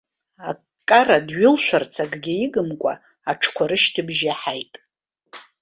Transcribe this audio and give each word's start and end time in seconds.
Аккара 0.49 1.17
дҩылшәарц 1.27 1.93
акгьы 2.03 2.33
игымкәа, 2.45 2.93
аҽқәа 3.31 3.63
рышьҭыбжь 3.69 4.21
иаҳаит. 4.25 4.73